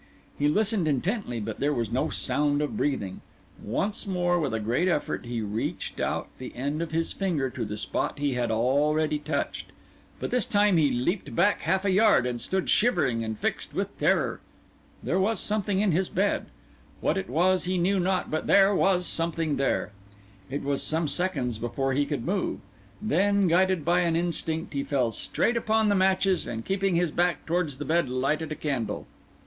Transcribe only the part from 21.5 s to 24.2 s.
before he could move. Then, guided by an